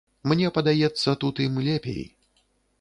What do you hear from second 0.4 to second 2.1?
падаецца, тут ім лепей.